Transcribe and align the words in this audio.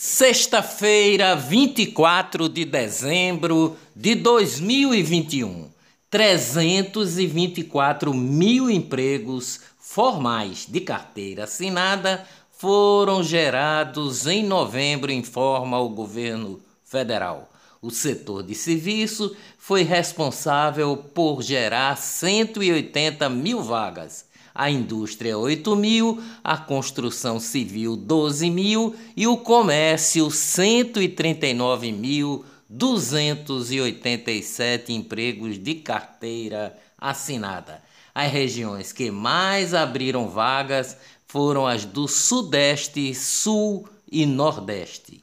Sexta-feira, 0.00 1.34
24 1.34 2.48
de 2.48 2.64
dezembro 2.64 3.76
de 3.96 4.14
2021. 4.14 5.68
324 6.08 8.14
mil 8.14 8.70
empregos 8.70 9.58
formais 9.76 10.66
de 10.68 10.82
carteira 10.82 11.42
assinada 11.44 12.24
foram 12.52 13.24
gerados 13.24 14.28
em 14.28 14.44
novembro, 14.44 15.10
informa 15.10 15.80
o 15.80 15.88
governo 15.88 16.60
federal. 16.84 17.50
O 17.82 17.90
setor 17.90 18.44
de 18.44 18.54
serviço 18.54 19.36
foi 19.58 19.82
responsável 19.82 20.96
por 20.96 21.42
gerar 21.42 21.96
180 21.96 23.28
mil 23.28 23.64
vagas 23.64 24.27
a 24.58 24.68
indústria 24.68 25.38
8 25.38 25.74
mil, 25.76 26.20
a 26.42 26.56
construção 26.56 27.38
civil 27.38 27.94
12 27.94 28.50
mil 28.50 28.92
e 29.16 29.24
o 29.24 29.36
comércio 29.36 30.28
139 30.32 31.92
mil 31.92 32.44
287 32.68 34.92
empregos 34.92 35.62
de 35.62 35.76
carteira 35.76 36.76
assinada. 36.98 37.80
As 38.12 38.32
regiões 38.32 38.92
que 38.92 39.12
mais 39.12 39.74
abriram 39.74 40.28
vagas 40.28 40.96
foram 41.28 41.64
as 41.64 41.84
do 41.84 42.08
Sudeste, 42.08 43.14
Sul 43.14 43.88
e 44.10 44.26
Nordeste. 44.26 45.22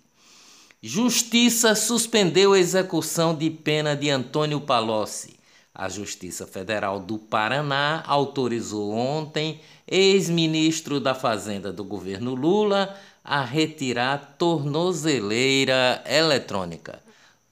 Justiça 0.81 1.75
suspendeu 1.75 2.53
a 2.53 2.59
execução 2.59 3.35
de 3.35 3.49
pena 3.49 3.97
de 3.97 4.09
Antônio 4.09 4.61
Palocci. 4.61 5.35
A 5.75 5.89
Justiça 5.89 6.47
Federal 6.47 7.01
do 7.01 7.17
Paraná 7.17 8.01
autorizou 8.07 8.93
ontem 8.93 9.59
ex-ministro 9.85 11.01
da 11.01 11.13
Fazenda 11.13 11.73
do 11.73 11.83
governo 11.83 12.33
Lula 12.33 12.95
a 13.21 13.43
retirar 13.43 14.35
tornozeleira 14.37 16.01
eletrônica. 16.07 17.01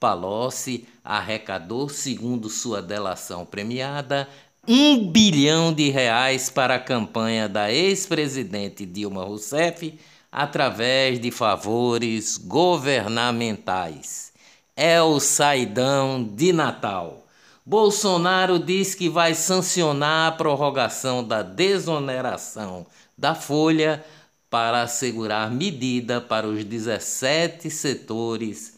Palocci 0.00 0.88
arrecadou, 1.04 1.90
segundo 1.90 2.48
sua 2.48 2.80
delação 2.80 3.44
premiada, 3.44 4.26
um 4.66 5.06
bilhão 5.06 5.70
de 5.70 5.90
reais 5.90 6.48
para 6.48 6.76
a 6.76 6.80
campanha 6.80 7.46
da 7.46 7.70
ex-presidente 7.70 8.86
Dilma 8.86 9.22
Rousseff 9.22 9.98
através 10.32 11.20
de 11.20 11.30
favores 11.30 12.38
governamentais. 12.38 14.32
É 14.74 15.02
o 15.02 15.20
saidão 15.20 16.24
de 16.24 16.54
Natal. 16.54 17.23
Bolsonaro 17.66 18.58
diz 18.58 18.94
que 18.94 19.08
vai 19.08 19.34
sancionar 19.34 20.28
a 20.28 20.36
prorrogação 20.36 21.24
da 21.24 21.40
desoneração 21.40 22.86
da 23.16 23.34
folha 23.34 24.04
para 24.50 24.82
assegurar 24.82 25.50
medida 25.50 26.20
para 26.20 26.46
os 26.46 26.62
17 26.62 27.70
setores 27.70 28.74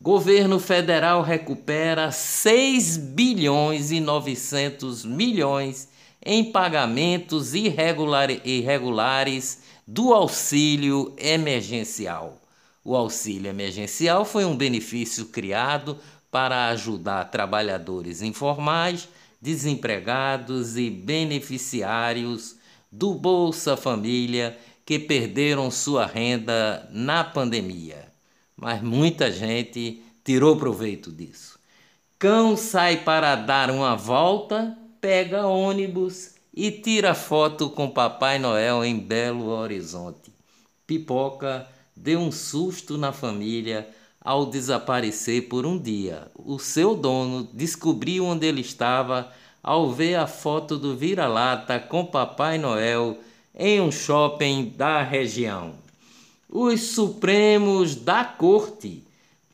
Governo 0.00 0.58
federal 0.58 1.22
recupera 1.22 2.10
6 2.10 2.96
bilhões 2.96 3.92
e 3.92 4.00
900 4.00 5.04
milhões 5.04 5.88
em 6.20 6.50
pagamentos 6.50 7.54
irregulares 7.54 9.62
do 9.86 10.12
auxílio 10.12 11.14
emergencial. 11.16 12.41
O 12.84 12.96
auxílio 12.96 13.48
emergencial 13.48 14.24
foi 14.24 14.44
um 14.44 14.56
benefício 14.56 15.26
criado 15.26 15.96
para 16.30 16.68
ajudar 16.68 17.30
trabalhadores 17.30 18.22
informais, 18.22 19.08
desempregados 19.40 20.76
e 20.76 20.90
beneficiários 20.90 22.56
do 22.90 23.14
Bolsa 23.14 23.76
Família 23.76 24.58
que 24.84 24.98
perderam 24.98 25.70
sua 25.70 26.06
renda 26.06 26.88
na 26.90 27.22
pandemia. 27.22 28.12
Mas 28.56 28.82
muita 28.82 29.30
gente 29.30 30.02
tirou 30.24 30.56
proveito 30.56 31.10
disso. 31.10 31.58
Cão 32.18 32.56
sai 32.56 32.98
para 32.98 33.34
dar 33.34 33.70
uma 33.70 33.96
volta, 33.96 34.76
pega 35.00 35.46
ônibus 35.46 36.34
e 36.54 36.70
tira 36.70 37.14
foto 37.14 37.70
com 37.70 37.90
Papai 37.90 38.38
Noel 38.38 38.84
em 38.84 38.98
Belo 38.98 39.46
Horizonte. 39.46 40.32
Pipoca 40.86 41.66
deu 41.96 42.20
um 42.20 42.32
susto 42.32 42.96
na 42.96 43.12
família 43.12 43.88
ao 44.20 44.46
desaparecer 44.46 45.48
por 45.48 45.66
um 45.66 45.78
dia. 45.78 46.28
O 46.34 46.58
seu 46.58 46.94
dono 46.94 47.48
descobriu 47.52 48.24
onde 48.24 48.46
ele 48.46 48.60
estava 48.60 49.30
ao 49.62 49.90
ver 49.92 50.16
a 50.16 50.26
foto 50.26 50.76
do 50.76 50.96
vira-lata 50.96 51.78
com 51.78 52.04
Papai 52.04 52.58
Noel 52.58 53.18
em 53.56 53.80
um 53.80 53.92
shopping 53.92 54.72
da 54.76 55.02
região. 55.02 55.74
Os 56.48 56.80
Supremos 56.82 57.94
da 57.94 58.24
Corte, 58.24 59.02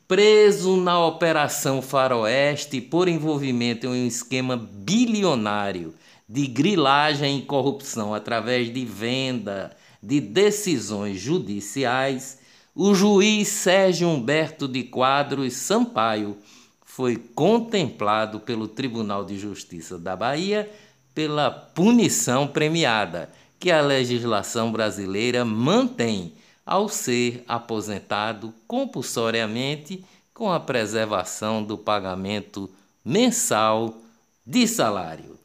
preso 0.07 0.77
na 0.77 1.05
Operação 1.05 1.81
Faroeste 1.81 2.81
por 2.81 3.07
envolvimento 3.07 3.87
em 3.87 4.03
um 4.03 4.07
esquema 4.07 4.57
bilionário 4.57 5.93
de 6.27 6.45
grilagem 6.45 7.39
e 7.39 7.41
corrupção 7.43 8.13
através 8.13 8.71
de 8.71 8.85
venda 8.85 9.75
de 10.01 10.21
decisões 10.21 11.19
judiciais, 11.19 12.39
o 12.75 12.93
juiz 12.93 13.47
Sérgio 13.47 14.07
Humberto 14.07 14.67
de 14.67 14.83
Quadros 14.83 15.53
Sampaio 15.53 16.37
foi 16.83 17.17
contemplado 17.17 18.39
pelo 18.39 18.67
Tribunal 18.67 19.25
de 19.25 19.37
Justiça 19.37 19.97
da 19.97 20.15
Bahia 20.15 20.69
pela 21.13 21.51
punição 21.51 22.47
premiada 22.47 23.29
que 23.59 23.71
a 23.71 23.81
legislação 23.81 24.71
brasileira 24.71 25.43
mantém 25.43 26.33
ao 26.65 26.87
ser 26.87 27.43
aposentado 27.47 28.53
compulsoriamente 28.67 30.05
com 30.33 30.51
a 30.51 30.59
preservação 30.59 31.63
do 31.63 31.77
pagamento 31.77 32.69
mensal 33.03 33.97
de 34.45 34.67
salário. 34.67 35.37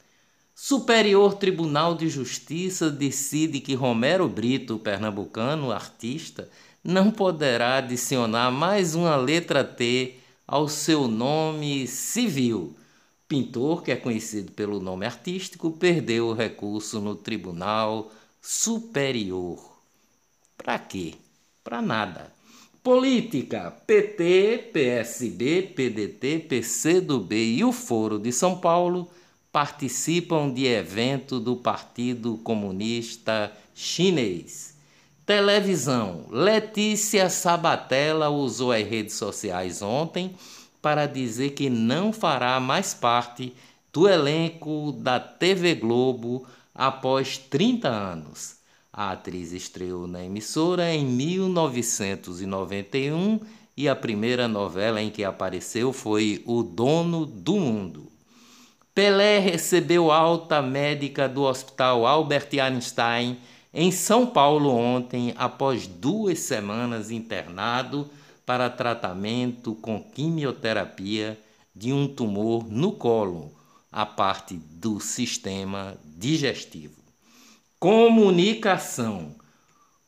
Superior 0.55 1.35
Tribunal 1.35 1.97
de 1.97 2.09
Justiça 2.09 2.89
decide 2.89 3.59
que 3.59 3.75
Romero 3.75 4.29
Brito, 4.29 4.79
pernambucano, 4.79 5.73
artista, 5.73 6.49
não 6.83 7.11
poderá 7.11 7.79
adicionar 7.79 8.53
mais 8.53 8.95
uma 8.95 9.17
letra 9.17 9.65
T 9.65 10.15
ao 10.47 10.69
seu 10.69 11.09
nome 11.09 11.89
civil. 11.89 12.77
Pintor, 13.27 13.83
que 13.83 13.91
é 13.91 13.97
conhecido 13.97 14.53
pelo 14.53 14.79
nome 14.79 15.05
artístico, 15.05 15.73
perdeu 15.73 16.29
o 16.29 16.35
recurso 16.35 17.01
no 17.01 17.17
Tribunal 17.17 18.13
Superior. 18.41 19.59
Para 20.57 20.79
quê? 20.79 21.15
Para 21.65 21.83
nada. 21.83 22.33
Política: 22.81 23.73
PT, 23.87 24.71
PSB, 24.73 25.63
PDT, 25.75 26.47
PCdoB 26.49 27.35
e 27.35 27.65
o 27.65 27.73
Foro 27.73 28.21
de 28.21 28.31
São 28.31 28.59
Paulo 28.61 29.11
participam 29.55 30.53
de 30.53 30.67
evento 30.67 31.39
do 31.39 31.55
Partido 31.55 32.37
Comunista 32.39 33.53
Chinês. 33.73 34.75
Televisão: 35.25 36.27
Letícia 36.29 37.31
Sabatella 37.31 38.29
usou 38.29 38.73
as 38.73 38.85
redes 38.85 39.15
sociais 39.15 39.81
ontem 39.81 40.35
para 40.83 41.07
dizer 41.07 41.51
que 41.51 41.71
não 41.71 42.13
fará 42.13 42.59
mais 42.59 42.95
parte 42.95 43.55
do 43.93 44.09
elenco 44.09 44.91
da 44.91 45.21
TV 45.21 45.77
Globo 45.77 46.45
após 46.75 47.39
30 47.39 47.89
anos. 47.89 48.57
A 48.93 49.13
atriz 49.13 49.53
estreou 49.53 50.09
na 50.09 50.25
emissora 50.25 50.93
em 50.93 51.07
1991 51.07 53.39
e 53.77 53.89
a 53.89 53.95
primeira 53.95 54.49
novela 54.49 55.01
em 55.01 55.11
que 55.11 55.23
apareceu 55.23 55.93
foi 55.93 56.43
O 56.45 56.65
Dono 56.65 57.25
do 57.25 57.55
Mundo. 57.55 58.14
Pelé 58.95 59.41
recebeu 59.41 60.13
alta 60.13 60.63
médica 60.63 61.29
do 61.29 61.43
Hospital 61.43 62.07
Albert 62.07 62.49
Einstein 62.53 63.39
em 63.73 63.91
São 63.91 64.25
Paulo 64.25 64.71
ontem, 64.71 65.35
após 65.37 65.85
duas 65.85 66.39
semanas 66.39 67.11
internado 67.11 68.09
para 68.47 68.71
tratamento 68.71 69.75
com 69.75 70.01
quimioterapia 70.01 71.37
de 71.75 71.93
um 71.93 72.07
tumor 72.07 72.71
no 72.71 72.93
colo, 72.93 73.53
a 73.91 74.07
parte 74.07 74.55
do 74.55 75.01
sistema 75.01 75.97
digestivo. 76.17 77.03
Comunicação. 77.81 79.35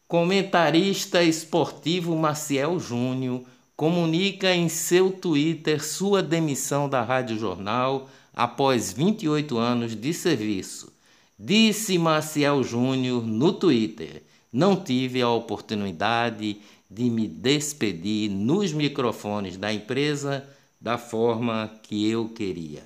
Comentarista 0.06 1.24
esportivo 1.24 2.14
Maciel 2.14 2.78
Júnior 2.78 3.42
comunica 3.76 4.54
em 4.54 4.68
seu 4.68 5.10
Twitter 5.10 5.84
sua 5.84 6.22
demissão 6.22 6.88
da 6.88 7.02
Rádio 7.02 7.36
Jornal 7.36 8.08
após 8.36 8.92
28 8.92 9.56
anos 9.56 9.96
de 9.96 10.12
serviço. 10.12 10.92
Disse 11.38 11.98
Maciel 11.98 12.62
Júnior 12.62 13.26
no 13.26 13.54
Twitter: 13.54 14.22
Não 14.52 14.76
tive 14.76 15.22
a 15.22 15.30
oportunidade 15.30 16.60
de 16.90 17.10
me 17.10 17.26
despedir 17.26 18.30
nos 18.30 18.72
microfones 18.72 19.56
da 19.56 19.72
empresa 19.72 20.46
da 20.78 20.98
forma 20.98 21.72
que 21.82 22.08
eu 22.08 22.28
queria. 22.28 22.84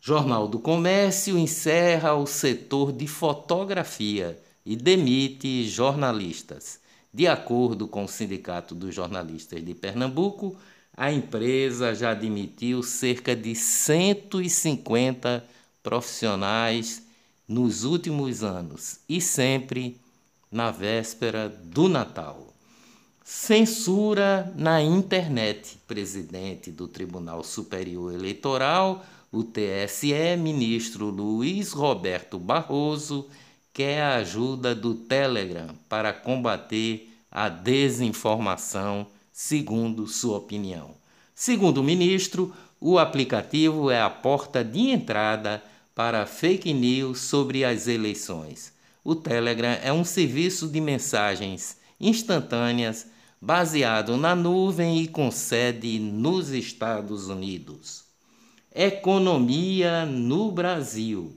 Jornal 0.00 0.48
do 0.48 0.58
Comércio 0.58 1.38
encerra 1.38 2.14
o 2.14 2.26
setor 2.26 2.92
de 2.92 3.06
fotografia 3.06 4.40
e 4.64 4.74
demite 4.74 5.68
jornalistas. 5.68 6.80
De 7.14 7.28
acordo 7.28 7.86
com 7.86 8.04
o 8.04 8.08
Sindicato 8.08 8.74
dos 8.74 8.94
Jornalistas 8.94 9.62
de 9.62 9.74
Pernambuco, 9.74 10.56
a 10.96 11.10
empresa 11.10 11.94
já 11.94 12.10
admitiu 12.10 12.82
cerca 12.82 13.34
de 13.34 13.54
150 13.54 15.44
profissionais 15.82 17.02
nos 17.48 17.84
últimos 17.84 18.42
anos 18.44 19.00
e 19.08 19.20
sempre 19.20 20.00
na 20.50 20.70
véspera 20.70 21.48
do 21.48 21.88
Natal. 21.88 22.52
Censura 23.24 24.52
na 24.56 24.82
internet. 24.82 25.78
Presidente 25.86 26.70
do 26.70 26.86
Tribunal 26.86 27.42
Superior 27.42 28.12
Eleitoral, 28.12 29.04
o 29.30 29.42
TSE, 29.42 30.36
ministro 30.38 31.06
Luiz 31.06 31.72
Roberto 31.72 32.38
Barroso, 32.38 33.28
quer 33.72 34.02
a 34.02 34.16
ajuda 34.16 34.74
do 34.74 34.94
Telegram 34.94 35.68
para 35.88 36.12
combater 36.12 37.10
a 37.30 37.48
desinformação, 37.48 39.06
segundo 39.32 40.06
sua 40.06 40.36
opinião. 40.38 40.90
Segundo 41.34 41.78
o 41.78 41.84
ministro, 41.84 42.54
o 42.78 42.98
aplicativo 42.98 43.90
é 43.90 44.00
a 44.00 44.10
porta 44.10 44.62
de 44.62 44.90
entrada 44.90 45.62
para 45.94 46.26
fake 46.26 46.72
news 46.72 47.20
sobre 47.20 47.64
as 47.64 47.88
eleições. 47.88 48.72
O 49.02 49.14
Telegram 49.14 49.78
é 49.82 49.92
um 49.92 50.04
serviço 50.04 50.68
de 50.68 50.80
mensagens 50.80 51.78
instantâneas 51.98 53.06
baseado 53.40 54.16
na 54.16 54.34
nuvem 54.36 55.02
e 55.02 55.08
com 55.08 55.30
sede 55.30 55.98
nos 55.98 56.50
Estados 56.50 57.28
Unidos. 57.28 58.04
Economia 58.74 60.06
no 60.06 60.52
Brasil. 60.52 61.36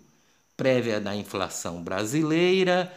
Prévia 0.55 1.01
da 1.01 1.15
inflação 1.15 1.83
brasileira, 1.83 2.93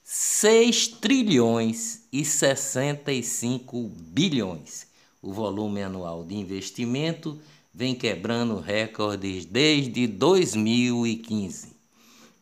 6 0.02 0.88
trilhões 0.88 2.06
e 2.12 2.24
65 2.24 3.90
bilhões. 4.12 4.86
O 5.22 5.32
volume 5.32 5.82
anual 5.82 6.24
de 6.24 6.34
investimento 6.34 7.38
vem 7.72 7.94
quebrando 7.94 8.58
recordes 8.58 9.44
desde 9.44 10.06
2015. 10.06 11.76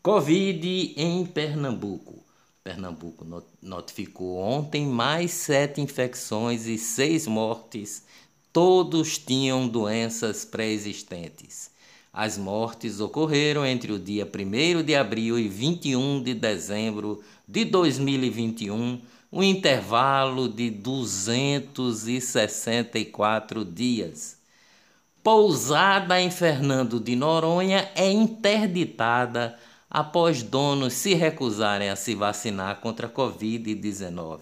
Covid 0.03 0.95
em 0.97 1.27
Pernambuco. 1.27 2.24
Pernambuco 2.65 3.25
notificou 3.61 4.39
ontem 4.39 4.87
mais 4.87 5.33
sete 5.33 5.83
infecções 5.83 6.67
e 6.67 6.79
seis 6.79 7.27
mortes. 7.27 8.05
Todos 8.51 9.19
tinham 9.19 9.69
doenças 9.69 10.47
pré-existentes. 10.47 11.71
As 12.11 12.39
mortes 12.39 13.01
ocorreram 13.01 13.67
entre 13.67 13.93
o 13.93 13.99
dia 13.99 14.27
1 14.27 14.83
de 14.83 14.95
abril 14.95 15.39
e 15.39 15.47
21 15.47 16.23
de 16.23 16.33
dezembro 16.33 17.23
de 17.47 17.67
2021, 17.67 18.99
um 19.31 19.43
intervalo 19.43 20.49
de 20.49 20.71
264 20.71 23.63
dias. 23.63 24.39
Pousada 25.23 26.19
em 26.19 26.31
Fernando 26.31 26.99
de 26.99 27.15
Noronha 27.15 27.91
é 27.95 28.11
interditada 28.11 29.55
após 29.95 30.43
donos 30.43 30.95
se 30.95 31.15
recusarem 31.15 31.89
a 31.89 31.95
se 31.95 32.17
vacinar 32.17 32.81
contra 32.81 33.07
a 33.07 33.11
Covid-19. 33.11 34.41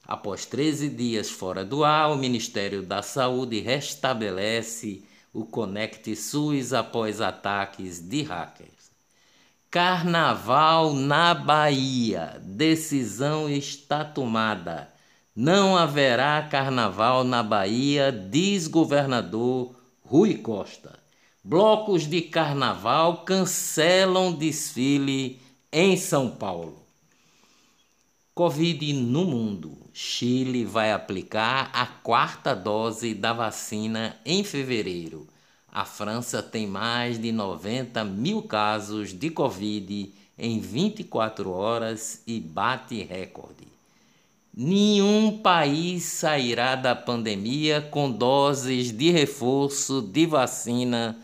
Após 0.06 0.46
13 0.46 0.88
dias 0.90 1.32
fora 1.32 1.66
do 1.66 1.84
ar, 1.84 2.12
o 2.12 2.16
Ministério 2.16 2.84
da 2.84 3.02
Saúde 3.02 3.60
restabelece 3.60 5.02
o 5.40 5.46
Conect 5.46 6.14
SUS 6.18 6.74
após 6.74 7.22
ataques 7.22 8.02
de 8.02 8.24
hackers. 8.24 8.92
Carnaval 9.72 10.94
na 10.94 11.34
Bahia. 11.34 12.42
Decisão 12.44 13.50
está 13.50 14.04
tomada. 14.04 14.92
Não 15.34 15.78
haverá 15.78 16.42
carnaval 16.42 17.24
na 17.24 17.42
Bahia, 17.42 18.12
diz 18.12 18.68
governador 18.68 19.74
Rui 20.04 20.36
Costa. 20.36 21.00
Blocos 21.42 22.06
de 22.06 22.22
carnaval 22.22 23.24
cancelam 23.24 24.34
desfile 24.34 25.40
em 25.72 25.96
São 25.96 26.30
Paulo. 26.30 26.84
Covid 28.36 28.92
no 28.92 29.24
mundo. 29.24 29.78
Chile 30.02 30.64
vai 30.64 30.94
aplicar 30.94 31.70
a 31.74 31.86
quarta 31.86 32.56
dose 32.56 33.14
da 33.14 33.34
vacina 33.34 34.16
em 34.26 34.46
fevereiro. 34.46 35.28
A 35.70 35.84
França 35.84 36.42
tem 36.42 36.66
mais 36.66 37.20
de 37.22 37.34
90 37.34 38.06
mil 38.06 38.42
casos 38.44 39.12
de 39.12 39.30
Covid 39.30 40.14
em 40.38 40.58
24 40.58 41.52
horas 41.52 42.24
e 42.26 42.40
bate 42.40 43.04
recorde. 43.04 43.68
Nenhum 44.56 45.38
país 45.40 46.04
sairá 46.04 46.76
da 46.76 46.96
pandemia 46.96 47.82
com 47.82 48.10
doses 48.10 48.94
de 48.94 49.12
reforço 49.12 50.02
de 50.02 50.26
vacina, 50.26 51.20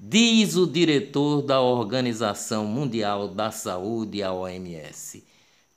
diz 0.00 0.56
o 0.56 0.66
diretor 0.66 1.42
da 1.42 1.60
Organização 1.60 2.64
Mundial 2.64 3.28
da 3.28 3.50
Saúde, 3.50 4.22
a 4.22 4.32
OMS. 4.32 5.33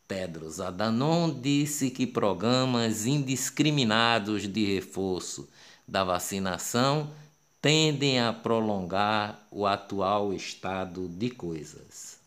Tedros 0.08 0.62
Adhanom 0.62 1.30
disse 1.30 1.90
que 1.90 2.08
programas 2.08 3.06
indiscriminados 3.06 4.48
de 4.48 4.76
reforço 4.76 5.50
da 5.86 6.04
vacinação 6.04 7.10
tendem 7.62 8.22
a 8.22 8.32
prolongar 8.32 9.46
o 9.52 9.66
atual 9.66 10.34
estado 10.34 11.10
de 11.10 11.30
coisas. 11.30 12.18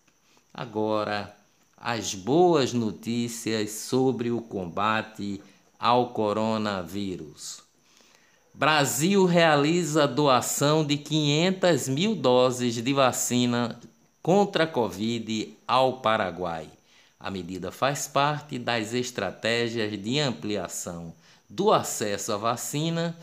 Agora, 0.52 1.34
as 1.76 2.14
boas 2.14 2.74
notícias 2.74 3.70
sobre 3.70 4.30
o 4.30 4.42
combate 4.42 5.40
ao 5.78 6.10
coronavírus. 6.10 7.62
Brasil 8.52 9.24
realiza 9.24 10.06
doação 10.06 10.84
de 10.84 10.98
500 10.98 11.88
mil 11.88 12.14
doses 12.14 12.74
de 12.74 12.92
vacina 12.92 13.80
contra 14.22 14.64
a 14.64 14.66
Covid 14.66 15.56
ao 15.66 16.00
Paraguai. 16.00 16.68
A 17.20 17.30
medida 17.30 17.70
faz 17.70 18.08
parte 18.08 18.58
das 18.58 18.94
estratégias 18.94 19.92
de 20.02 20.18
ampliação 20.18 21.12
do 21.46 21.70
acesso 21.70 22.32
à 22.32 22.38
vacina, 22.38 23.14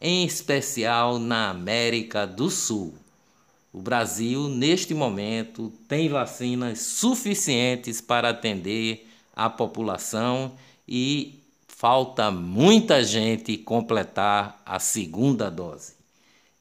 em 0.00 0.24
especial 0.26 1.20
na 1.20 1.50
América 1.50 2.26
do 2.26 2.50
Sul. 2.50 2.94
O 3.72 3.80
Brasil, 3.80 4.48
neste 4.48 4.92
momento, 4.92 5.72
tem 5.86 6.08
vacinas 6.08 6.80
suficientes 6.80 8.00
para 8.00 8.30
atender 8.30 9.08
a 9.34 9.48
população 9.48 10.52
e 10.86 11.40
falta 11.68 12.32
muita 12.32 13.04
gente 13.04 13.56
completar 13.56 14.60
a 14.66 14.80
segunda 14.80 15.48
dose. 15.48 15.94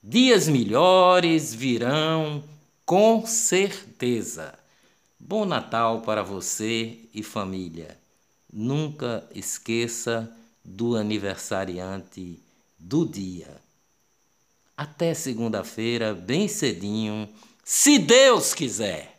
Dias 0.02 0.48
melhores 0.48 1.56
virão, 1.56 2.44
com 2.86 3.26
certeza. 3.26 4.63
Bom 5.26 5.46
Natal 5.46 6.02
para 6.02 6.22
você 6.22 7.00
e 7.14 7.24
família. 7.24 7.98
Nunca 8.52 9.26
esqueça 9.34 10.30
do 10.66 10.98
aniversariante 10.98 12.44
do 12.78 13.06
dia. 13.06 13.56
Até 14.76 15.14
segunda-feira, 15.14 16.14
bem 16.14 16.50
cedinho, 16.50 17.30
se 17.64 18.00
Deus 18.00 18.54
quiser. 18.54 19.13